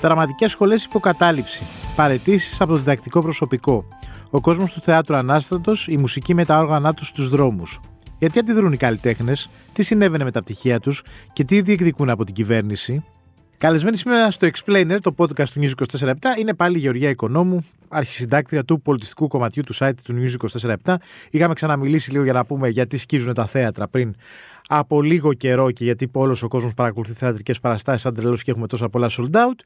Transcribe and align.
Δραματικές 0.00 0.50
σχολές 0.50 0.84
υποκατάληψη. 0.84 1.62
Παρετήσεις 1.96 2.60
από 2.60 2.72
το 2.72 2.78
διδακτικό 2.78 3.20
προσωπικό. 3.20 3.84
Ο 4.30 4.40
κόσμος 4.40 4.72
του 4.72 4.80
θεάτρου 4.80 5.16
ανάστατος, 5.16 5.88
η 5.88 5.96
μουσική 5.96 6.34
με 6.34 6.44
τα 6.44 6.58
όργανα 6.58 6.94
τους 6.94 7.06
στους 7.06 7.28
δρόμους. 7.28 7.80
Γιατί 8.18 8.38
αντιδρούν 8.38 8.72
οι 8.72 8.76
καλλιτέχνες, 8.76 9.50
τι 9.72 9.82
συνέβαινε 9.82 10.24
με 10.24 10.30
τα 10.30 10.42
πτυχία 10.42 10.80
τους 10.80 11.02
και 11.32 11.44
τι 11.44 11.60
διεκδικούν 11.60 12.10
από 12.10 12.24
την 12.24 12.34
κυβέρνηση. 12.34 13.04
Καλεσμένη 13.58 13.96
σήμερα 13.96 14.30
στο 14.30 14.48
Explainer, 14.48 14.98
το 15.00 15.14
podcast 15.16 15.48
του 15.48 15.60
News 15.60 15.72
24 16.00 16.14
είναι 16.38 16.54
πάλι 16.54 16.76
η 16.76 16.80
Γεωργία 16.80 17.08
Οικονόμου, 17.08 17.66
αρχισυντάκτρια 17.88 18.64
του 18.64 18.80
πολιτιστικού 18.80 19.28
κομματιού 19.28 19.62
του 19.66 19.74
site 19.74 19.92
του 20.04 20.14
News 20.18 20.74
24 20.84 20.94
Είχαμε 21.30 21.54
ξαναμιλήσει 21.54 22.10
λίγο 22.10 22.24
για 22.24 22.32
να 22.32 22.44
πούμε 22.44 22.68
γιατί 22.68 22.96
σκίζουν 22.96 23.34
τα 23.34 23.46
θέατρα 23.46 23.88
πριν 23.88 24.14
από 24.68 25.02
λίγο 25.02 25.32
καιρό 25.32 25.70
και 25.70 25.84
γιατί 25.84 26.10
όλος 26.12 26.42
ο 26.42 26.48
κόσμος 26.48 26.74
παρακολουθεί 26.74 27.12
θεατρικές 27.12 27.60
παραστάσεις 27.60 28.02
σαν 28.02 28.14
τρελός 28.14 28.42
και 28.42 28.50
έχουμε 28.50 28.66
τόσα 28.66 28.88
πολλά 28.88 29.10
sold 29.10 29.36
out. 29.36 29.58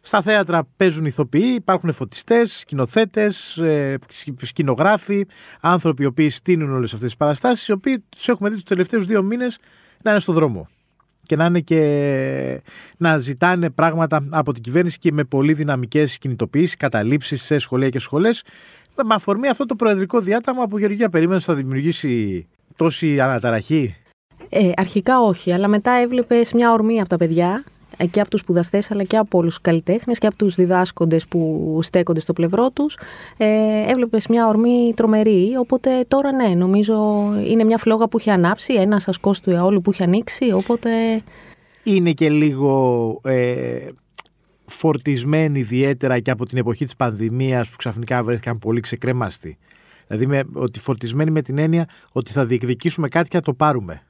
Στα 0.00 0.22
θέατρα 0.22 0.68
παίζουν 0.76 1.04
ηθοποιοί, 1.04 1.54
υπάρχουν 1.56 1.92
φωτιστές, 1.92 2.58
σκηνοθέτες, 2.58 3.56
ε, 3.56 3.98
σκηνογράφοι, 4.42 5.26
άνθρωποι 5.60 6.02
οι 6.02 6.06
οποίοι 6.06 6.30
στείνουν 6.30 6.72
όλες 6.72 6.92
αυτές 6.92 7.08
τις 7.08 7.16
παραστάσεις, 7.16 7.68
οι 7.68 7.72
οποίοι 7.72 8.04
τους 8.08 8.28
έχουμε 8.28 8.48
δει 8.48 8.54
τους 8.54 8.64
τελευταίους 8.64 9.06
δύο 9.06 9.22
μήνες 9.22 9.58
να 10.02 10.10
είναι 10.10 10.20
στο 10.20 10.32
δρόμο 10.32 10.68
και 11.30 11.36
να 11.36 11.44
είναι 11.44 11.60
και 11.60 12.62
να 12.96 13.18
ζητάνε 13.18 13.70
πράγματα 13.70 14.24
από 14.30 14.52
την 14.52 14.62
κυβέρνηση 14.62 14.98
και 14.98 15.12
με 15.12 15.24
πολύ 15.24 15.52
δυναμικές 15.52 16.18
κινητοποιήσεις, 16.18 16.76
καταλήψεις 16.76 17.42
σε 17.42 17.58
σχολεία 17.58 17.88
και 17.88 17.98
σχολές. 17.98 18.42
Με 19.04 19.14
αφορμή 19.14 19.48
αυτό 19.48 19.66
το 19.66 19.74
προεδρικό 19.74 20.20
διάταγμα 20.20 20.66
που 20.66 20.78
Γεωργία 20.78 21.08
περίμενε 21.08 21.40
θα 21.40 21.54
δημιουργήσει 21.54 22.46
τόση 22.76 23.20
αναταραχή; 23.20 23.96
Ε, 24.48 24.70
αρχικά 24.76 25.20
όχι, 25.20 25.52
αλλά 25.52 25.68
μετά 25.68 25.92
έβλεπες 25.92 26.52
μια 26.52 26.72
ορμή 26.72 27.00
από 27.00 27.08
τα 27.08 27.16
παιδιά 27.16 27.64
και 28.06 28.20
από 28.20 28.30
τους 28.30 28.40
σπουδαστές, 28.40 28.90
αλλά 28.90 29.02
και 29.02 29.16
από 29.16 29.38
όλους 29.38 29.54
τους 29.54 29.62
καλλιτέχνες 29.62 30.18
και 30.18 30.26
από 30.26 30.36
τους 30.36 30.54
διδάσκοντες 30.54 31.26
που 31.26 31.78
στέκονται 31.82 32.20
στο 32.20 32.32
πλευρό 32.32 32.70
τους. 32.70 32.98
Ε, 33.36 33.46
έβλεπες 33.90 34.26
μια 34.26 34.46
ορμή 34.46 34.92
τρομερή 34.96 35.56
οπότε 35.58 36.04
τώρα 36.08 36.32
ναι 36.32 36.54
νομίζω 36.54 36.94
είναι 37.46 37.64
μια 37.64 37.78
φλόγα 37.78 38.08
που 38.08 38.18
έχει 38.18 38.30
ανάψει 38.30 38.74
ένας 38.74 39.08
ασκός 39.08 39.40
του 39.40 39.50
αιώλου 39.50 39.80
που 39.80 39.90
έχει 39.90 40.02
ανοίξει 40.02 40.52
οπότε 40.52 40.90
είναι 41.82 42.12
και 42.12 42.30
λίγο 42.30 43.20
ε, 43.24 43.88
φορτισμένη 44.66 45.58
ιδιαίτερα 45.58 46.18
και 46.18 46.30
από 46.30 46.46
την 46.46 46.58
εποχή 46.58 46.84
της 46.84 46.96
πανδημίας 46.96 47.68
που 47.68 47.76
ξαφνικά 47.76 48.24
βρέθηκαν 48.24 48.58
πολύ 48.58 48.80
ξεκρέμαστοι. 48.80 49.58
Δηλαδή 50.06 50.26
με, 50.26 50.42
ότι 50.52 50.80
φορτισμένη 50.80 51.30
με 51.30 51.42
την 51.42 51.58
έννοια 51.58 51.88
ότι 52.12 52.32
θα 52.32 52.46
διεκδικήσουμε 52.46 53.08
κάτι 53.08 53.28
και 53.28 53.36
θα 53.36 53.42
το 53.42 53.54
πάρουμε 53.54 54.02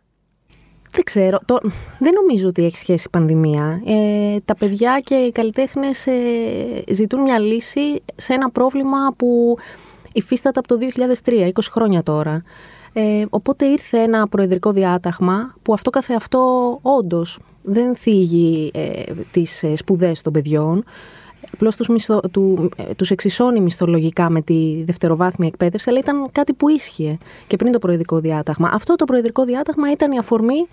δεν 1.01 1.05
ξέρω. 1.05 1.39
Το... 1.45 1.59
Δεν 1.99 2.13
νομίζω 2.13 2.49
ότι 2.49 2.65
έχει 2.65 2.77
σχέση 2.77 3.05
η 3.07 3.11
πανδημία. 3.11 3.83
Ε, 3.87 4.37
τα 4.45 4.55
παιδιά 4.55 5.01
και 5.05 5.15
οι 5.15 5.33
καλλιτέχνες 5.33 6.07
ε, 6.07 6.13
ζητούν 6.93 7.21
μια 7.21 7.39
λύση 7.39 8.03
σε 8.17 8.33
ένα 8.33 8.51
πρόβλημα 8.51 9.15
που 9.17 9.57
υφίσταται 10.13 10.59
από 10.59 10.69
το 10.69 10.77
2003, 11.25 11.31
20 11.33 11.51
χρόνια 11.71 12.03
τώρα. 12.03 12.43
Ε, 12.93 13.25
οπότε 13.31 13.67
ήρθε 13.67 13.99
ένα 13.99 14.29
προεδρικό 14.29 14.73
διάταγμα 14.73 15.55
που 15.63 15.73
αυτό 15.73 15.91
καθεαυτό 15.91 16.79
όντως 16.83 17.39
δεν 17.63 17.95
θίγει 17.95 18.71
ε, 18.75 19.03
τις 19.31 19.63
ε, 19.63 19.77
σπουδές 19.77 20.23
των 20.23 20.33
παιδιών. 20.33 20.85
Απλώς 21.53 21.77
τους 21.77 21.89
μισθο, 21.89 22.21
του, 22.33 22.71
ε, 22.77 22.95
τους 22.95 23.11
εξισώνει 23.11 23.61
μισθολογικά 23.61 24.31
με 24.31 24.41
τη 24.41 24.85
δευτεροβάθμια 24.85 25.49
εκπαίδευση, 25.49 25.91
αλλά 25.91 25.99
ήταν 25.99 26.29
κάτι 26.33 26.53
που 26.53 26.69
ίσχυε 26.69 27.19
και 27.47 27.57
πριν 27.57 27.73
το 27.73 27.79
προεδρικό 27.79 28.21
διάταγμα. 28.21 28.71
Αυτό 28.73 28.95
το 28.95 29.05
προεδρικό 29.05 29.45
διάταγμα 29.45 29.91
ήταν 29.91 30.13
η 30.13 30.19
αφορμή 30.19 30.69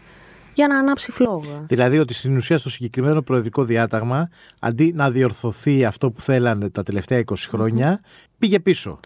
για 0.58 0.68
να 0.68 0.78
ανάψει 0.78 1.12
φλόγα. 1.12 1.66
Δηλαδή 1.68 2.00
ότι 2.00 2.14
στην 2.14 2.36
ουσία 2.36 2.58
στο 2.58 2.70
συγκεκριμένο 2.70 3.22
προεδρικό 3.22 3.64
διάταγμα, 3.64 4.30
αντί 4.60 4.94
να 4.96 5.12
διορθωθεί 5.12 5.86
αυτό 5.86 6.12
που 6.12 6.22
θέλανε 6.22 6.70
τα 6.70 6.84
τελευταία 6.84 7.24
20 7.26 7.34
χρόνια, 7.50 8.00
πήγε 8.38 8.60
πίσω. 8.60 9.00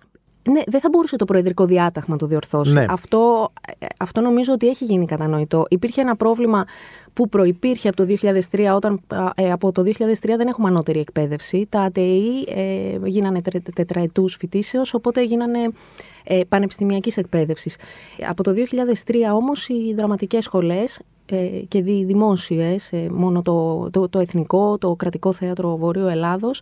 Ναι, 0.50 0.62
δεν 0.68 0.80
θα 0.80 0.90
μπορούσε 0.92 1.16
το 1.16 1.26
προεδρικό 1.26 1.66
διάταγμα 1.66 2.14
να 2.14 2.18
το 2.18 2.26
διορθώσει. 2.26 2.74
Ναι. 2.74 2.86
Αυτό, 2.90 3.52
ε, 3.80 3.86
αυτό 4.00 4.22
νομίζω 4.22 4.54
ότι 4.54 4.68
έχει 4.68 4.86
γίνει 4.86 5.06
κατανοητό. 5.06 5.66
Υπήρχε 5.70 6.02
ένα 6.02 6.16
πρόβλημα 6.16 6.66
που 7.14 7.30
προϋπήρχε 7.30 7.88
από 7.88 7.98
το 7.98 8.16
2003, 8.52 8.76
όταν 8.76 9.02
ε, 9.36 9.52
από 9.52 9.72
το 9.72 9.82
2003 9.82 9.92
δεν 10.22 10.48
έχουμε 10.48 10.68
ανώτερη 10.68 11.00
εκπαίδευση. 11.00 11.68
Τα 11.70 11.82
ΑΤΕΗ 11.82 12.44
ε, 12.48 12.98
γίνανε 13.04 13.42
τετραετούς 13.76 14.36
φοιτήσεως, 14.36 14.94
οπότε 14.94 15.24
γίνανε 15.24 15.60
ε, 16.24 16.42
πανεπιστημιακής 16.48 17.18
εκπαίδευσης. 17.18 17.76
Από 18.30 18.44
το 18.44 18.54
2003 19.06 19.16
όμως 19.34 19.68
οι 19.68 19.94
δραματικές 19.98 20.44
σχολές 20.44 20.98
ε, 20.98 21.04
και 21.68 21.78
οι 21.78 22.04
δημόσιες, 22.04 22.92
ε, 22.92 23.10
μόνο 23.12 23.42
το, 23.42 23.90
το, 23.92 24.10
το, 24.10 24.20
Εθνικό, 24.20 24.78
το 24.78 24.96
Κρατικό 24.96 25.34
Θέατρο 25.34 25.78
Βορείου 25.78 26.08
Ελλάδος, 26.08 26.62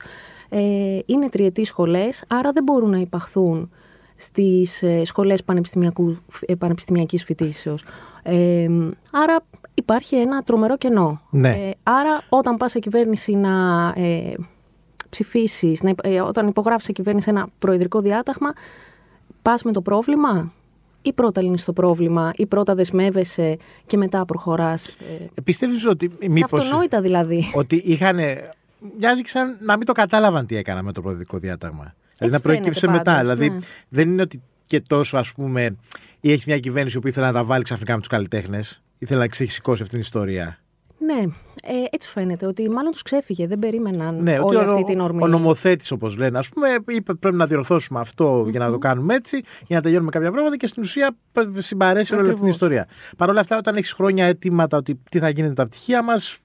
ε, 0.49 0.99
είναι 1.05 1.29
τριετής 1.29 1.67
σχολές, 1.67 2.23
άρα 2.27 2.51
δεν 2.51 2.63
μπορούν 2.63 2.89
να 2.89 2.97
υπαχθούν 2.97 3.69
στις 4.15 4.83
ε, 4.83 5.05
σχολές 5.05 5.43
πανεπιστημιακού, 5.43 6.17
ε, 6.39 6.55
πανεπιστημιακής 6.55 7.23
φοιτήσεως. 7.23 7.83
Ε, 8.23 8.67
άρα 9.11 9.39
υπάρχει 9.73 10.15
ένα 10.15 10.41
τρομερό 10.41 10.77
κενό. 10.77 11.21
Ναι. 11.29 11.49
Ε, 11.49 11.71
άρα 11.83 12.21
όταν 12.29 12.57
πας 12.57 12.71
σε 12.71 12.79
κυβέρνηση 12.79 13.35
να 13.35 13.49
ε, 13.95 14.33
ψηφίσεις, 15.09 15.81
να, 15.81 15.93
ε, 16.03 16.21
όταν 16.21 16.47
υπογράφεις 16.47 16.85
σε 16.85 16.91
κυβέρνηση 16.91 17.29
ένα 17.29 17.47
προεδρικό 17.59 17.99
διάταγμα, 17.99 18.53
πας 19.41 19.63
με 19.63 19.71
το 19.71 19.81
πρόβλημα 19.81 20.51
ή 21.01 21.13
πρώτα 21.13 21.41
λύνεις 21.41 21.65
το 21.65 21.73
πρόβλημα 21.73 22.31
ή 22.35 22.45
πρώτα 22.45 22.75
δεσμεύεσαι 22.75 23.57
και 23.85 23.97
μετά 23.97 24.25
προχωράς. 24.25 24.87
Ε, 24.87 25.41
Πιστεύεις 25.43 25.85
ότι 25.85 26.11
μήπως... 26.29 26.63
Αυτονόητα 26.63 27.01
δηλαδή. 27.01 27.43
Ότι 27.53 27.75
είχαν... 27.75 28.19
Μοιάζει 28.97 29.21
σαν 29.25 29.57
να 29.61 29.77
μην 29.77 29.85
το 29.85 29.91
κατάλαβαν 29.91 30.45
τι 30.45 30.55
έκανα 30.55 30.83
με 30.83 30.91
το 30.91 31.01
προεδρικό 31.01 31.37
διάταγμα. 31.37 31.95
Δηλαδή 32.17 32.35
να 32.35 32.41
προέκυψε 32.41 32.87
μετά. 32.87 33.03
Πάντως, 33.03 33.21
δηλαδή 33.21 33.49
ναι. 33.49 33.59
δεν 33.89 34.09
είναι 34.09 34.21
ότι 34.21 34.41
και 34.65 34.81
τόσο 34.81 35.17
ας 35.17 35.33
πούμε 35.33 35.75
ή 36.19 36.31
έχει 36.31 36.43
μια 36.47 36.59
κυβέρνηση 36.59 36.99
που 36.99 37.07
ήθελε 37.07 37.25
να 37.25 37.33
τα 37.33 37.43
βάλει 37.43 37.63
ξαφνικά 37.63 37.93
με 37.93 37.99
τους 37.99 38.09
καλλιτέχνες. 38.09 38.81
Ήθελε 38.97 39.19
να 39.19 39.27
ξεχυσικώσει 39.27 39.81
αυτή 39.81 39.93
την 39.93 40.03
ιστορία. 40.03 40.59
Ναι, 40.99 41.19
ε, 41.63 41.73
έτσι 41.91 42.09
φαίνεται 42.09 42.45
ότι 42.45 42.69
μάλλον 42.69 42.91
τους 42.91 43.01
ξέφυγε. 43.01 43.47
Δεν 43.47 43.59
περίμεναν 43.59 44.23
Ναι, 44.23 44.39
όλη 44.39 44.55
ότι 44.55 44.65
ο, 44.65 44.71
αυτή 44.71 44.83
την 44.83 44.99
ορμή. 44.99 45.23
ο 45.23 45.27
νομοθέτης, 45.27 45.91
όπως 45.91 46.17
λένε, 46.17 46.37
ας 46.37 46.49
πούμε, 46.49 46.67
είπε 46.87 47.13
πρέπει 47.13 47.35
να 47.35 47.45
διορθώσουμε 47.45 47.99
αυτό 47.99 48.45
για 48.49 48.59
να 48.59 48.71
το 48.71 48.77
κάνουμε 48.77 49.13
έτσι, 49.15 49.41
για 49.67 49.75
να 49.75 49.81
τελειώνουμε 49.81 50.11
κάποια 50.11 50.31
πράγματα 50.31 50.57
και 50.57 50.67
στην 50.67 50.83
ουσία 50.83 51.15
π- 51.31 51.39
συμπαρέσει 51.61 52.13
όλη 52.13 52.21
αυτή 52.21 52.33
την 52.35 52.47
Ακριβώς. 52.47 52.49
ιστορία. 52.49 52.87
Παρ' 53.17 53.29
όλα 53.29 53.39
αυτά, 53.39 53.57
όταν 53.57 53.75
έχεις 53.75 53.91
χρόνια 53.93 54.25
αιτήματα 54.25 54.77
ότι 54.77 54.99
τι 55.11 55.19
θα 55.19 55.29
γίνει 55.29 55.47
με 55.47 55.53
τα 55.53 55.67
πτυχία 55.67 56.03
μας, 56.03 56.37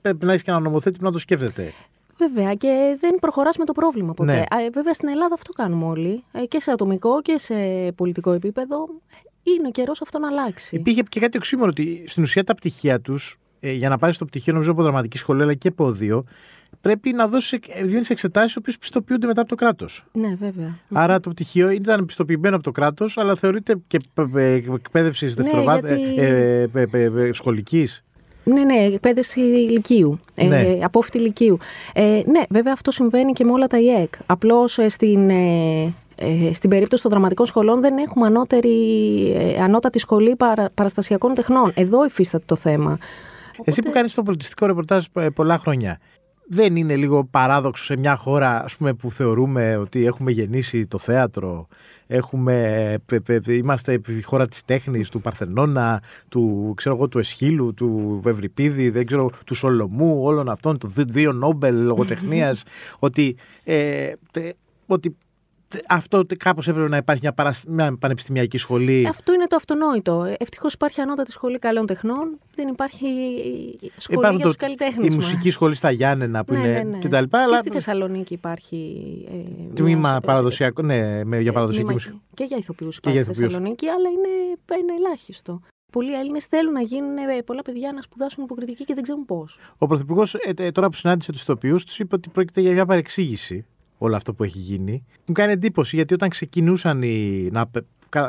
πρέπει 0.00 0.24
να 0.24 0.30
έχεις 0.32 0.42
και 0.44 0.50
ένα 0.50 0.60
νομοθέτη 0.60 0.98
που 0.98 1.04
να 1.04 1.12
το 1.12 1.18
σκέφτεται. 1.18 1.72
Βέβαια 2.18 2.54
και 2.54 2.96
δεν 3.00 3.14
προχωράς 3.20 3.56
με 3.56 3.64
το 3.64 3.72
πρόβλημα 3.72 4.14
ποτέ. 4.14 4.32
Ναι. 4.34 4.38
Α, 4.40 4.64
ε, 4.64 4.70
βέβαια 4.72 4.92
στην 4.92 5.08
Ελλάδα 5.08 5.34
αυτό 5.34 5.52
κάνουμε 5.52 5.84
όλοι. 5.84 6.24
Ε, 6.32 6.44
και 6.44 6.60
σε 6.60 6.70
ατομικό 6.70 7.22
και 7.22 7.38
σε 7.38 7.54
πολιτικό 7.94 8.30
επίπεδο. 8.32 8.88
Είναι 9.42 9.70
καιρός 9.70 10.02
αυτό 10.02 10.18
να 10.18 10.28
αλλάξει. 10.28 10.76
Υπήρχε 10.76 11.02
και 11.08 11.20
κάτι 11.20 11.36
οξύμορο 11.36 11.68
ότι 11.70 12.04
στην 12.06 12.22
ουσία 12.22 12.44
τα 12.44 12.54
πτυχία 12.54 13.00
τους, 13.00 13.38
για 13.60 13.88
να 13.88 13.98
πάρεις 13.98 14.18
το 14.18 14.24
πτυχίο, 14.24 14.52
νομίζω 14.52 14.70
από 14.72 14.82
δραματική 14.82 15.18
σχολή 15.18 15.42
αλλά 15.42 15.54
και 15.54 15.68
από 15.68 15.84
οδείο, 15.84 16.24
πρέπει 16.80 17.12
να 17.12 17.28
δώσεις 17.28 17.58
δίνεις 17.84 18.10
εξετάσεις 18.10 18.54
οι 18.54 18.58
οποίες 18.58 18.78
πιστοποιούνται 18.78 19.26
μετά 19.26 19.40
από 19.40 19.48
το 19.50 19.54
κράτος. 19.54 20.04
Ναι, 20.12 20.36
βέβαια. 20.40 20.78
Άρα 20.92 21.20
το 21.20 21.30
πτυχίο 21.30 21.70
ήταν 21.70 22.06
πιστοποιημένο 22.06 22.54
από 22.54 22.64
το 22.64 22.70
κράτος, 22.70 23.18
αλλά 23.18 23.34
θεωρείται 23.34 23.74
και 23.86 23.98
ε, 24.34 24.54
εκπαίδευσης 24.54 25.34
δευτεροβάθμια 25.34 25.94
γιατί- 25.96 26.20
ε, 26.20 26.68
ε, 26.74 26.86
ε, 26.90 27.02
ε, 27.02 27.32
σχολικής. 27.32 28.02
Ναι, 28.44 28.64
ναι, 28.64 28.74
εκπαίδευση 28.74 29.40
ηλικίου. 29.40 30.20
Ναι. 30.34 30.60
Ε, 30.60 30.78
απόφυτη 30.82 31.18
ηλικίου. 31.18 31.58
Ε, 31.94 32.02
ναι, 32.26 32.42
βέβαια 32.50 32.72
αυτό 32.72 32.90
συμβαίνει 32.90 33.32
και 33.32 33.44
με 33.44 33.52
όλα 33.52 33.66
τα 33.66 33.78
ΙΕΚ. 33.78 34.14
Απλώς 34.26 34.78
στην, 34.86 35.30
ε, 35.30 35.94
ε, 36.16 36.52
στην 36.52 36.70
περίπτωση 36.70 37.02
των 37.02 37.10
δραματικών 37.10 37.46
σχολών 37.46 37.80
δεν 37.80 37.98
έχουμε 37.98 38.26
ανώτερη, 38.26 38.76
ε, 39.36 39.62
ανώτατη 39.62 39.98
σχολή 39.98 40.36
παρα, 40.36 40.70
παραστασιακών 40.74 41.34
τεχνών. 41.34 41.72
Εδώ 41.74 42.04
υφίσταται 42.04 42.44
το 42.46 42.56
θέμα. 42.56 42.98
Εσύ 43.64 43.80
που 43.82 43.90
κάνεις 43.90 44.14
το 44.14 44.22
πολιτιστικό 44.22 44.66
ρεπορτάζ 44.66 45.04
ε, 45.12 45.28
πολλά 45.28 45.58
χρόνια, 45.58 46.00
δεν 46.50 46.76
είναι 46.76 46.96
λίγο 46.96 47.24
παράδοξο 47.24 47.84
σε 47.84 47.96
μια 47.96 48.16
χώρα 48.16 48.64
ας 48.64 48.76
πούμε, 48.76 48.94
που 48.94 49.12
θεωρούμε 49.12 49.76
ότι 49.76 50.04
έχουμε 50.06 50.30
γεννήσει 50.30 50.86
το 50.86 50.98
θέατρο, 50.98 51.66
έχουμε, 52.06 52.62
ε, 52.92 52.96
πε- 53.06 53.20
πε- 53.20 53.46
είμαστε 53.46 54.00
η 54.08 54.22
χώρα 54.22 54.46
της 54.48 54.64
τέχνης, 54.64 55.08
του 55.08 55.20
Παρθενώνα, 55.20 56.02
του, 56.28 56.72
ξέρω 56.76 56.94
εγώ, 56.94 57.08
του 57.08 57.18
Εσχύλου, 57.18 57.74
του 57.74 58.22
Ευρυπίδη, 58.26 58.90
δεν 58.90 59.06
ξέρω, 59.06 59.30
του 59.46 59.54
Σολομού, 59.54 60.22
όλων 60.22 60.48
αυτών, 60.48 60.78
του 60.78 60.86
δι- 60.88 61.10
δύο 61.10 61.32
Νόμπελ 61.32 61.82
λογοτεχνίας, 61.84 62.62
ότι, 62.98 63.36
ε, 63.64 64.12
τε- 64.30 64.54
ότι 64.86 65.08
τε- 65.08 65.18
αυτό 65.88 66.22
κάπως 66.38 66.68
έπρεπε 66.68 66.88
να 66.88 66.96
υπάρχει 66.96 67.20
μια, 67.22 67.32
παρασ- 67.32 67.64
μια 67.68 67.96
πανεπιστημιακή 67.98 68.58
σχολή. 68.58 69.06
Αυτό 69.08 69.32
είναι 69.32 69.46
το 69.46 69.56
αυτονόητο. 69.56 70.34
Ευτυχώς 70.38 70.72
υπάρχει 70.72 71.00
ανώτατη 71.00 71.30
σχολή 71.32 71.58
καλών 71.58 71.86
τεχνών. 71.86 72.38
Δεν 72.54 72.68
υπάρχει 72.68 73.06
σχολή 73.96 74.18
Υπάρχουν 74.18 74.36
για 74.36 74.44
το- 74.44 74.52
τους 74.52 74.56
καλλιτέχνες. 74.56 75.06
η 75.12 75.14
μουσική 75.14 75.50
σχολή 75.50 75.74
στα 75.74 75.90
Γιάννενα 75.90 76.44
που 76.44 76.52
ναι, 76.52 76.58
είναι 76.58 76.68
ναι, 76.72 76.82
ναι. 76.82 76.98
και 76.98 77.08
τα 77.08 77.20
λοιπά, 77.20 77.38
Και 77.38 77.44
αλλά 77.44 77.56
στη 77.58 77.70
Θεσσαλονίκη 77.70 78.34
υπάρχει. 78.34 78.96
Ε, 79.28 79.72
τμήμα 79.74 80.10
μια- 80.10 80.20
παραδοσιακό, 80.20 80.82
ναι, 80.82 81.24
με- 81.24 81.40
για 81.40 81.50
ε, 81.50 81.52
παραδοσιακή 81.54 81.84
τμήμα 81.84 81.92
μουσική. 81.92 82.20
Και 82.34 82.44
για 82.44 82.56
ηθοποιούς 82.56 83.00
Και 83.00 83.08
υπάρχει 83.10 83.22
για 83.22 83.22
στη 83.22 83.30
ηθοποιούς. 83.32 83.52
Θεσσαλονίκη, 83.52 83.86
αλλά 83.88 84.08
είναι 84.08 84.82
ένα 84.82 84.94
ελάχιστο. 85.06 85.60
Πολλοί 85.92 86.14
Έλληνες 86.18 86.44
θέλουν 86.44 86.72
να 86.72 86.80
γίνουν 86.80 87.16
ε, 87.16 87.42
πολλά 87.44 87.62
παιδιά 87.62 87.92
να 87.92 88.00
σπουδάσουν 88.00 88.44
υποκριτική 88.44 88.84
και 88.84 88.94
δεν 88.94 89.02
ξέρουν 89.02 89.24
πώς. 89.24 89.58
Ο 89.78 89.86
Πρωθυπουργός, 89.86 90.34
ε, 90.34 90.52
ε, 90.56 90.70
τώρα 90.70 90.88
που 90.88 90.94
συνάντησε 90.96 91.32
τους 91.32 91.42
ηθοποιούς, 91.42 91.84
τους 91.84 91.98
είπε 91.98 92.14
ότι 92.14 92.28
πρόκειται 92.28 92.60
για 92.60 92.72
μια 92.72 92.86
παρεξήγηση 92.86 93.66
όλο 93.98 94.16
αυτό 94.16 94.34
που 94.34 94.44
έχει 94.44 94.58
γίνει. 94.58 95.04
Μου 95.26 95.34
κάνει 95.34 95.52
εντύπωση 95.52 95.96
γιατί 95.96 96.14
όταν 96.14 96.28
ξεκινούσαν 96.28 97.02
οι, 97.02 97.48
να 97.52 97.70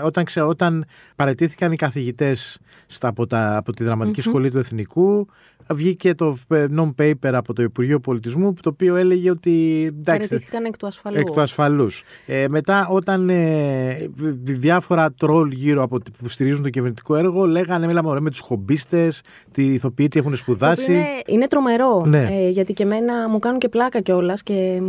όταν, 0.04 0.24
ξε, 0.24 0.42
όταν 0.42 0.86
παρετήθηκαν 1.16 1.72
οι 1.72 1.76
καθηγητές 1.76 2.60
στα, 2.88 3.08
από, 3.08 3.26
τα, 3.26 3.58
από 3.58 3.72
τη 3.72 3.84
δραματικη 3.84 4.22
Σχολή 4.22 4.52
του 4.52 4.58
Εθνικού, 4.58 5.28
βγήκε 5.70 6.16
το 6.16 6.38
ε, 6.48 6.66
non-paper 6.78 7.32
από 7.32 7.54
το 7.54 7.62
Υπουργείο 7.62 8.00
Πολιτισμού, 8.00 8.54
το 8.54 8.70
οποίο 8.70 8.96
έλεγε 8.96 9.30
ότι... 9.30 9.86
Εντάξει, 9.88 10.30
Παρετήθηκαν 10.30 10.66
εκ 10.66 10.78
του 10.78 10.88
ασφαλούς. 10.88 11.20
Εκ 11.20 11.30
του 11.30 11.42
ασφαλούς. 11.42 12.04
Ε, 12.26 12.48
μετά, 12.48 12.88
όταν 12.88 13.30
ε, 13.30 14.10
διάφορα 14.44 15.12
τρόλ 15.12 15.52
γύρω 15.52 15.84
από 15.84 15.98
που 16.18 16.30
στηρίζουν 16.30 16.64
το 16.64 16.70
κυβερνητικό 16.70 17.16
έργο, 17.16 17.46
λέγανε, 17.46 17.88
μιλάμε 17.88 18.20
με 18.20 18.30
τους 18.30 18.40
χομπίστες, 18.40 19.22
τι 19.52 19.74
ηθοποιοί, 19.74 20.08
τι 20.08 20.20
έχουν 20.20 20.36
σπουδάσει. 20.36 20.92
Είναι, 20.92 21.06
είναι 21.26 21.48
τρομερό, 21.48 22.06
ναι. 22.06 22.28
ε, 22.32 22.50
γιατί 22.50 22.74
και 22.74 22.84
εμένα 22.84 23.30
μου 23.30 23.40
κάνουν 23.40 23.60
και 23.60 23.70
πλάκα 23.70 24.02
κιόλας 24.02 24.44
και 24.44 24.82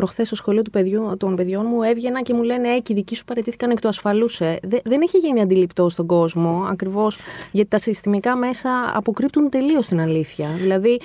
προχθές 0.00 0.26
στο 0.26 0.36
σχολείο 0.36 0.62
του 0.62 0.70
παιδιού, 0.70 1.16
των 1.18 1.36
παιδιών 1.36 1.66
μου 1.68 1.82
έβγαινα 1.82 2.22
και 2.22 2.34
μου 2.34 2.42
λένε 2.42 2.68
Ε, 2.68 2.78
και 2.78 2.92
οι 2.92 2.96
δικοί 2.96 3.16
σου 3.16 3.24
παραιτήθηκαν 3.24 3.70
εκ 3.70 3.80
του 3.80 3.88
ασφαλούς. 3.88 4.40
Ε. 4.40 4.58
δεν 4.84 5.00
έχει 5.02 5.18
γίνει 5.18 5.40
αντιληπτό 5.40 5.88
στον 5.88 6.06
κόσμο 6.06 6.66
ακριβώς 6.70 7.18
γιατί 7.52 7.68
τα 7.68 7.78
συστημικά 7.78 8.36
μέσα 8.36 8.70
αποκρύπτουν 8.94 9.48
τελείως 9.48 9.86
την 9.86 10.00
αλήθεια. 10.00 10.48
Δηλαδή 10.60 11.00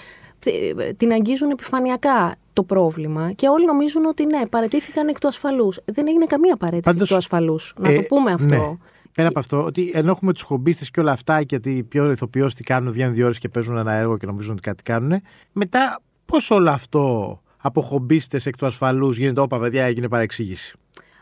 την 0.98 1.12
αγγίζουν 1.12 1.50
επιφανειακά 1.50 2.36
το 2.54 2.64
πρόβλημα 2.64 3.32
και 3.32 3.48
όλοι 3.48 3.66
νομίζουν 3.66 4.06
ότι 4.06 4.26
ναι, 4.26 4.48
παρετήθηκαν 4.48 5.08
εκ 5.08 5.20
του 5.20 5.28
ασφαλούς. 5.28 5.80
Δεν 5.86 6.08
έγινε 6.08 6.26
καμία 6.26 6.56
παρέτηση 6.56 6.98
εκ 7.02 7.08
του 7.08 7.16
ασφαλούς. 7.16 7.74
Να 7.78 7.94
το 7.94 8.00
ε, 8.00 8.02
πούμε 8.02 8.32
αυτό. 8.32 8.46
Ναι. 8.46 8.78
Πέρα 9.16 9.28
από 9.28 9.40
αυτό, 9.40 9.64
ότι 9.64 9.92
ενώ 9.94 10.12
έχουμε 10.12 10.34
τους 10.34 10.42
χομπίστες 10.42 10.92
και 10.92 11.00
όλα 11.00 11.12
αυτά 11.12 11.44
και 11.44 11.56
ότι 11.56 11.84
πιο 11.90 12.12
ηθοποιό 12.12 12.48
τι 12.48 12.64
κάνουν, 12.64 12.92
βγαίνουν 12.92 13.14
δύο 13.14 13.26
ώρες 13.26 13.38
και 13.38 13.50
παίζουν 13.50 13.78
ένα 13.78 13.94
έργο 13.94 14.18
και 14.18 14.26
νομίζουν 14.26 14.52
ότι 14.52 14.62
κάτι 14.62 14.84
κάνουν, 14.84 15.22
μετά 15.52 16.02
πώς 16.26 16.52
όλο 16.52 16.70
αυτό 16.70 17.40
από 17.66 17.82
χομπίστες 17.82 18.46
εκ 18.46 18.58
του 18.58 18.66
ασφαλούς 18.66 19.18
γίνεται, 19.18 19.42
όπα 19.42 19.60
παιδιά, 19.60 19.84
έγινε 19.84 20.08
παρεξήγηση. 20.08 20.76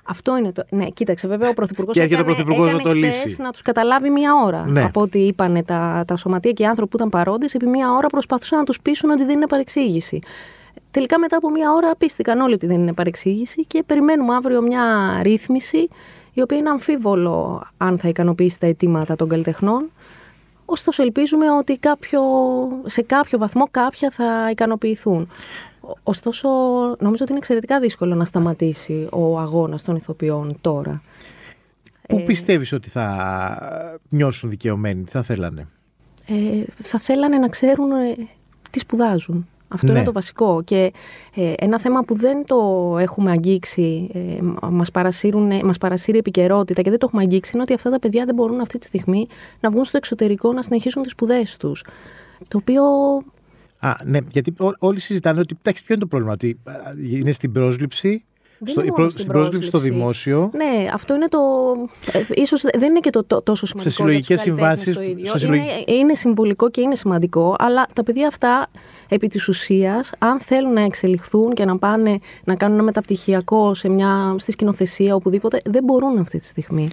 Αυτό 0.04 0.38
είναι 0.38 0.52
το. 0.52 0.64
Ναι, 0.70 0.86
κοίταξε, 0.90 1.28
βέβαια 1.28 1.50
ο 1.50 1.54
Πρωθυπουργός 1.54 1.96
έκανε, 1.96 2.32
έκανε 2.32 2.72
να 2.72 2.80
το 2.80 2.94
λύσει. 2.94 3.42
να 3.42 3.52
τους 3.52 3.62
καταλάβει 3.62 4.10
μία 4.10 4.34
ώρα. 4.46 4.66
Ναι. 4.66 4.84
Από 4.84 5.02
ό,τι 5.02 5.20
είπαν 5.20 5.66
τα, 5.66 6.04
τα 6.08 6.16
σωματεία 6.16 6.52
και 6.52 6.64
οι 6.64 6.66
άνθρωποι 6.66 6.90
που 6.90 6.98
ήταν 6.98 7.10
παρόντες, 7.10 7.54
επί 7.54 7.68
μία 7.68 7.92
ώρα 7.92 8.08
προσπαθούσαν 8.08 8.58
να 8.58 8.64
τους 8.64 8.80
πείσουν 8.82 9.10
ότι 9.10 9.24
δεν 9.24 9.36
είναι 9.36 9.48
παρεξήγηση. 9.48 10.20
Τελικά 10.92 11.20
μετά 11.20 11.38
από 11.38 11.50
μία 11.50 11.72
ώρα 11.72 11.96
πίστηκαν 11.96 12.40
όλοι 12.40 12.54
ότι 12.54 12.68
δεν 12.68 12.82
είναι 12.82 12.94
παρεξήγηση 12.94 13.66
και 13.66 13.84
περιμένουμε 13.86 14.36
αύριο 14.36 14.62
μια 14.62 15.20
ρύθμιση 15.22 15.88
η 16.34 16.42
οποία 16.42 16.58
είναι 16.58 16.70
αμφίβολο 16.70 17.64
αν 17.78 17.98
θα 17.98 18.08
ικανοποιήσει 18.08 18.60
τα 18.60 18.68
αιτήματα 18.68 19.16
των 19.16 19.30
καλλιτεχνών. 19.30 19.92
Ωστόσο 20.66 21.04
ελπίζουμε 21.04 21.52
ότι 21.52 21.78
κάποιο, 21.78 22.22
σε 22.86 23.02
κάποιο 23.02 23.38
βαθμό 23.38 23.68
κάποια 23.72 24.10
θα 24.12 24.50
ικανοποιηθούν. 24.52 25.30
Ωστόσο, 26.04 26.50
νομίζω 27.00 27.24
ότι 27.24 27.30
είναι 27.30 27.38
εξαιρετικά 27.38 27.80
δύσκολο 27.80 28.16
να 28.16 28.26
σταματήσει 28.26 29.08
ο 29.12 29.40
αγώνας 29.40 29.84
των 29.84 29.96
ηθοποιών 29.96 30.58
τώρα. 30.62 31.02
Πού 32.08 32.18
ε, 32.18 32.22
πιστεύεις 32.22 32.74
ότι 32.74 32.90
θα 32.90 34.00
νιώσουν 34.10 34.50
δικαιωμένοι, 34.50 35.04
τι 35.04 35.12
θα 35.12 35.24
θέλανε; 35.24 35.68
Ε, 36.28 36.64
θα 36.84 37.00
θέλανε 37.00 37.38
να 37.38 37.48
ξέρουν 37.48 37.92
ε, 37.92 38.16
τι 38.70 38.80
σπουδάζουν. 38.80 39.48
Αυτό 39.68 39.88
είναι 39.88 40.00
ναι. 40.00 40.06
το 40.06 40.12
βασικό. 40.12 40.62
Και 40.64 40.94
ε, 41.36 41.54
ένα 41.58 41.80
θέμα 41.80 42.04
που 42.04 42.16
δεν 42.16 42.46
το 42.46 42.58
έχουμε 43.00 43.32
αγγίξει, 43.32 44.10
ε, 44.14 44.42
μας, 44.70 44.90
μας 45.64 45.78
παρασύρει 45.78 46.18
επικαιρότητα 46.18 46.82
και 46.82 46.90
δεν 46.90 47.00
το 47.00 47.06
έχουμε 47.10 47.22
αγγίξει, 47.22 47.52
είναι 47.54 47.64
ότι 47.64 47.74
αυτά 47.74 47.90
τα 47.90 48.00
παιδιά 48.00 48.26
δεν 48.26 48.36
μπορούν 48.36 48.60
αυτή 48.60 48.78
τη 48.78 48.86
στιγμή 48.86 49.28
να 49.60 49.70
βγουν 49.70 49.84
στο 49.84 49.98
εξωτερικό 49.98 50.54
να 50.54 50.62
συνεχίσουν 50.62 51.04
τις 51.04 51.12
σπουδές 51.12 51.58
τους. 51.58 51.86
Το 52.48 52.58
οποίο 52.58 52.84
Α, 53.84 53.96
ναι, 54.06 54.20
γιατί 54.32 54.54
όλοι 54.80 55.00
συζητάνε 55.00 55.40
ότι. 55.40 55.58
Εντάξει, 55.60 55.84
ποιο 55.84 55.94
είναι 55.96 56.04
το 56.04 56.10
πρόβλημα, 56.10 56.34
ότι 56.34 56.60
είναι 57.10 57.32
στην 57.32 57.52
πρόσληψη. 57.52 58.24
στο, 58.66 58.80
στην, 58.80 58.94
πρόσληψη, 58.94 59.26
πρόσληψη 59.26 59.68
στο 59.68 59.78
δημόσιο. 59.78 60.52
Ναι, 60.54 60.90
αυτό 60.94 61.16
είναι 61.16 61.28
το. 61.28 61.40
Ε, 62.12 62.24
ίσως 62.42 62.62
δεν 62.62 62.90
είναι 62.90 63.00
και 63.00 63.10
το, 63.10 63.24
το 63.24 63.42
τόσο 63.42 63.66
σημαντικό. 63.66 63.90
Σε 63.90 64.02
συλλογικές 64.02 64.42
συμβάσεις. 64.42 64.96
Είναι, 65.44 65.66
είναι 65.86 66.16
συμβολικό 66.16 66.70
και 66.70 66.82
είναι 66.82 66.96
σημαντικό, 66.96 67.56
αλλά 67.60 67.86
τα 67.94 68.04
παιδιά 68.04 68.28
αυτά 68.28 68.70
επί 69.10 69.28
της 69.28 69.48
ουσίας, 69.48 70.12
αν 70.18 70.40
θέλουν 70.40 70.74
να 70.74 70.82
εξελιχθούν 70.82 71.54
και 71.54 71.66
να 71.66 71.78
πάνε 71.78 72.20
να 72.44 72.56
κάνουν 72.56 72.76
ένα 72.76 72.84
μεταπτυχιακό 72.84 73.74
σε 73.74 73.90
μια, 73.90 74.36
στη 74.38 74.52
σκηνοθεσία, 74.52 75.16
οπουδήποτε, 75.16 75.62
δεν 75.66 75.84
μπορούν 75.84 76.18
αυτή 76.18 76.40
τη 76.40 76.46
στιγμή. 76.46 76.88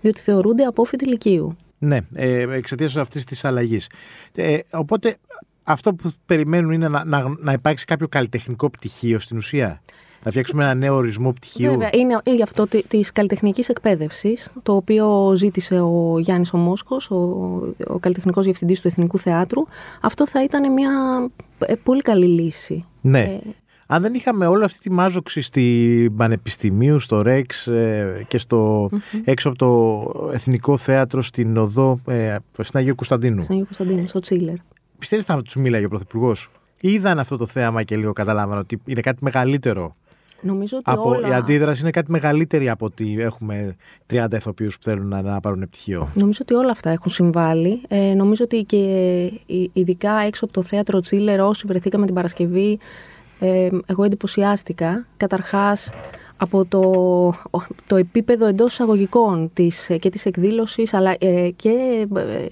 Διότι 0.00 0.20
θεωρούνται 0.20 0.64
απόφοιτοι 0.64 1.04
ηλικίου. 1.04 1.56
Ναι, 1.78 1.98
ε, 2.14 2.46
εξαιτίας 2.50 2.96
αυτής 2.96 3.24
της 3.24 3.44
αλλαγής. 3.44 3.88
Ε, 4.34 4.58
οπότε 4.70 5.16
αυτό 5.64 5.94
που 5.94 6.12
περιμένουν 6.26 6.72
είναι 6.72 6.88
να, 6.88 7.04
να, 7.04 7.34
να 7.38 7.52
υπάρξει 7.52 7.84
κάποιο 7.84 8.08
καλλιτεχνικό 8.08 8.70
πτυχίο 8.70 9.18
στην 9.18 9.36
ουσία. 9.36 9.82
Να 10.24 10.30
φτιάξουμε 10.30 10.64
ένα 10.64 10.74
νέο 10.74 10.94
ορισμό 10.94 11.32
πτυχίου. 11.32 11.70
Βέβαια, 11.70 11.90
είναι 11.92 12.20
γι' 12.24 12.42
αυτό 12.42 12.66
τη 12.66 12.98
καλλιτεχνικής 12.98 13.68
εκπαίδευσης, 13.68 14.50
το 14.62 14.74
οποίο 14.74 15.32
ζήτησε 15.36 15.80
ο 15.80 16.18
Γιάννης 16.18 16.52
Ομόσκο, 16.52 16.96
ο, 17.10 17.16
ο 17.86 17.98
καλλιτεχνικός 18.00 18.44
διευθυντής 18.44 18.80
του 18.80 18.88
Εθνικού 18.88 19.18
Θεάτρου. 19.18 19.62
Αυτό 20.00 20.26
θα 20.26 20.42
ήταν 20.42 20.72
μια 20.72 20.90
ε, 21.58 21.74
πολύ 21.74 22.02
καλή 22.02 22.26
λύση. 22.26 22.84
Ναι. 23.00 23.20
Ε, 23.20 23.40
αν 23.86 24.02
δεν 24.02 24.14
είχαμε 24.14 24.46
όλη 24.46 24.64
αυτή 24.64 24.78
τη 24.78 24.90
μάζοξη 24.90 25.40
στην 25.40 26.16
Πανεπιστημίου, 26.16 26.98
στο 26.98 27.22
ΡΕΞ 27.22 27.66
ε, 27.66 28.24
και 28.28 28.38
στο, 28.38 28.90
έξω 29.24 29.48
από 29.48 29.58
το 29.58 30.30
Εθνικό 30.32 30.76
Θέατρο 30.76 31.22
στην 31.22 31.56
Οδό 31.56 32.00
ε, 32.06 32.36
στην 32.58 32.78
Αγίου 32.78 32.94
Κωνσταντίνου. 32.94 33.40
Στην 33.40 33.54
Αγίου 33.54 33.64
Κωνσταντίνου, 33.64 34.08
στο 34.08 34.20
Τσίλερ. 34.20 34.54
Πιστεύεις 35.02 35.26
θα 35.26 35.42
τους 35.42 35.54
μίλαγε 35.56 35.84
ο 35.84 35.88
Πρωθυπουργός; 35.88 36.50
Είδαν 36.80 37.18
αυτό 37.18 37.36
το 37.36 37.46
θέαμα 37.46 37.82
και 37.82 37.96
λίγο 37.96 38.12
καταλάβαν 38.12 38.58
ότι 38.58 38.80
είναι 38.84 39.00
κάτι 39.00 39.24
μεγαλύτερο; 39.24 39.96
Νομίζω 40.40 40.76
ότι 40.76 40.90
από, 40.90 41.08
όλα... 41.08 41.28
Η 41.28 41.32
αντίδραση 41.32 41.80
είναι 41.80 41.90
κάτι 41.90 42.10
μεγαλύτερη 42.10 42.68
από 42.68 42.84
ότι 42.84 43.16
έχουμε 43.18 43.76
30 44.12 44.26
ηθοποιούς 44.32 44.76
που 44.76 44.82
θέλουν 44.82 45.08
να, 45.08 45.22
να 45.22 45.40
πάρουν 45.40 45.68
πτυχίο. 45.68 46.08
Νομίζω 46.14 46.38
ότι 46.42 46.54
όλα 46.54 46.70
αυτά 46.70 46.90
έχουν 46.90 47.10
συμβάλει. 47.10 47.80
Ε, 47.88 48.14
νομίζω 48.14 48.44
ότι 48.44 48.62
και 48.62 48.80
ειδικά 49.72 50.12
έξω 50.12 50.44
από 50.44 50.54
το 50.54 50.62
θέατρο 50.62 51.00
Τσίλερ, 51.00 51.40
όσοι 51.40 51.66
βρεθήκαμε 51.66 52.06
την 52.06 52.14
Παρασκευή, 52.14 52.78
ε, 53.40 53.68
εγώ 53.86 54.04
εντυπωσιάστηκα. 54.04 55.06
Καταρχάς, 55.16 55.90
από 56.42 56.64
το, 56.64 56.80
το 57.86 57.96
επίπεδο 57.96 58.46
εντός 58.46 58.72
εισαγωγικών 58.72 59.50
της, 59.52 59.90
και 60.00 60.10
της 60.10 60.26
εκδήλωσης 60.26 60.94
αλλά 60.94 61.14
ε, 61.18 61.50
και 61.56 62.06
ε, 62.16 62.46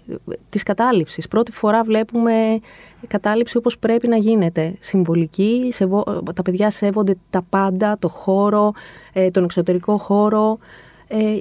της 0.50 0.62
κατάληψης. 0.62 1.28
Πρώτη 1.28 1.52
φορά 1.52 1.82
βλέπουμε 1.82 2.58
κατάληψη 3.06 3.56
όπως 3.56 3.78
πρέπει 3.78 4.08
να 4.08 4.16
γίνεται. 4.16 4.74
Συμβολική, 4.78 5.68
σεβο, 5.70 6.22
τα 6.34 6.42
παιδιά 6.42 6.70
σέβονται 6.70 7.16
τα 7.30 7.42
πάντα, 7.50 7.96
το 7.98 8.08
χώρο, 8.08 8.72
ε, 9.12 9.30
τον 9.30 9.44
εξωτερικό 9.44 9.96
χώρο 9.96 10.58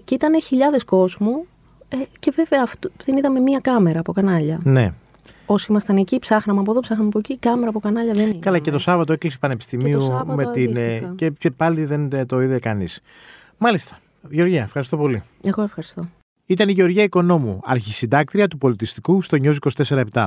και 0.03 0.15
ήταν 0.15 0.41
χιλιάδες 0.41 0.84
κόσμου 0.84 1.46
και 2.20 2.32
βέβαια 2.36 2.62
αυτό, 2.63 2.89
δεν 3.06 3.18
είδαμε 3.18 3.39
μία 3.39 3.60
κάμερα 3.60 4.00
από 4.00 4.12
κανάλια. 4.12 4.60
Ναι 4.63 4.94
όσοι 5.46 5.68
ήμασταν 5.70 5.98
εκεί, 5.98 6.20
ψάχναμε 6.20 6.60
από 6.60 6.72
εδώ, 6.72 6.80
ψάχναμε 6.80 7.10
από 7.10 7.20
εκεί, 7.20 7.38
κάμερα 7.38 7.70
από 7.70 7.80
κανάλια 7.80 8.14
δεν 8.14 8.30
είναι. 8.30 8.40
Καλά, 8.40 8.60
και 8.60 8.72
το 8.72 8.78
Σάββατο 8.78 9.14
έκλεισε 9.14 9.38
πανεπιστημίου 9.40 9.98
και 9.98 10.34
με 10.34 10.52
την. 10.52 10.76
Ε, 10.76 11.14
και, 11.16 11.30
και 11.30 11.52
πάλι 11.52 11.86
δεν 11.86 12.10
ε, 12.14 12.26
το 12.26 12.42
είδε 12.42 12.60
κανείς. 12.60 13.02
Μάλιστα. 13.58 14.00
Γεωργία, 14.30 14.62
ευχαριστώ 14.62 14.98
πολύ. 14.98 15.24
Εγώ 15.44 15.62
ευχαριστώ. 15.62 16.10
Ήταν 16.46 16.70
η 16.70 16.72
Γεωργία 16.72 17.04
Οικονόμου, 17.04 17.60
αρχισυντάκτρια 17.64 18.48
του 18.48 18.58
πολιτιστικού 18.58 19.22
στο 19.22 19.38
News 19.42 19.56
24 19.86 20.26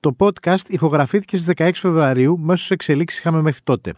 Το 0.00 0.16
podcast 0.18 0.68
ηχογραφήθηκε 0.68 1.36
στις 1.36 1.54
16 1.56 1.70
Φεβρουαρίου, 1.74 2.38
μέσως 2.38 2.70
εξελίξεις 2.70 3.18
είχαμε 3.18 3.40
μέχρι 3.42 3.60
τότε. 3.64 3.94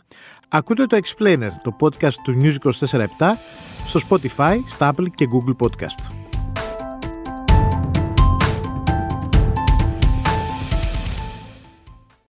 Ακούτε 0.49 0.87
το 0.87 0.99
Explainer, 1.03 1.51
το 1.63 1.77
podcast 1.81 2.15
του 2.25 2.41
News 2.43 2.71
24 2.89 3.07
στο 3.87 4.01
Spotify, 4.09 4.57
στα 4.67 4.95
Apple 4.95 5.07
και 5.15 5.29
Google 5.33 5.67
Podcast. 5.67 6.24